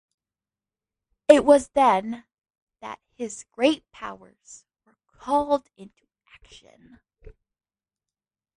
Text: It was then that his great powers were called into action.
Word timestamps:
It 1.27 1.45
was 1.45 1.69
then 1.75 2.25
that 2.79 2.99
his 3.13 3.45
great 3.51 3.83
powers 3.91 4.65
were 4.83 4.97
called 5.07 5.69
into 5.77 6.07
action. 6.33 6.99